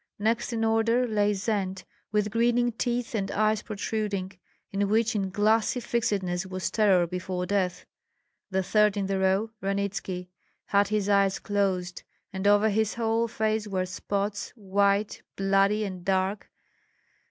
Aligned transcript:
Next 0.17 0.51
in 0.51 0.65
order 0.65 1.05
lay 1.05 1.35
Zend, 1.35 1.83
with 2.11 2.31
grinning 2.31 2.71
teeth 2.71 3.13
and 3.13 3.29
eyes 3.29 3.61
protruding, 3.61 4.31
in 4.71 4.89
which 4.89 5.13
in 5.15 5.29
glassy 5.29 5.79
fixedness 5.79 6.43
was 6.47 6.71
terror 6.71 7.05
before 7.05 7.45
death. 7.45 7.85
The 8.49 8.63
third 8.63 8.97
in 8.97 9.05
the 9.05 9.19
row, 9.19 9.51
Ranitski, 9.61 10.29
had 10.65 10.87
his 10.87 11.07
eyes 11.07 11.37
closed, 11.37 12.01
and 12.33 12.47
over 12.47 12.69
his 12.69 12.95
whole 12.95 13.27
face 13.27 13.67
were 13.67 13.85
spots, 13.85 14.49
white, 14.55 15.21
bloody, 15.35 15.85
and 15.85 16.03
dark. 16.03 16.49